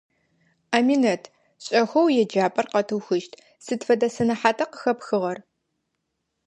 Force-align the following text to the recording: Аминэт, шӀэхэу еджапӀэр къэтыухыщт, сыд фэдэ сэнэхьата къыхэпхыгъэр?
Аминэт, 0.77 1.23
шӀэхэу 1.63 2.07
еджапӀэр 2.21 2.65
къэтыухыщт, 2.71 3.33
сыд 3.65 3.81
фэдэ 3.87 4.07
сэнэхьата 4.15 4.65
къыхэпхыгъэр? 4.71 5.37